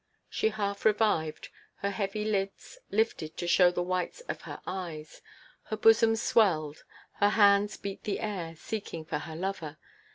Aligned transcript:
She 0.27 0.49
half 0.49 0.83
revived; 0.83 1.49
her 1.75 1.91
heavy 1.91 2.25
lids 2.25 2.79
lifted 2.89 3.37
to 3.37 3.45
show 3.47 3.69
the 3.69 3.83
whites 3.83 4.21
of 4.21 4.39
the 4.45 4.59
eyes, 4.65 5.21
her 5.65 5.77
bosom 5.77 6.15
swelled, 6.15 6.83
her 7.17 7.29
hands 7.29 7.77
beat 7.77 8.03
the 8.05 8.19
air, 8.19 8.55
seeking 8.55 9.05
for 9.05 9.19
her 9.19 9.35
lover. 9.35 9.77